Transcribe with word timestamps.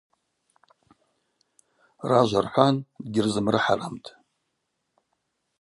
Ражва 2.09 2.41
рхӏван 2.45 2.75
дгьырзымрыхӏарамтӏ. 3.03 4.07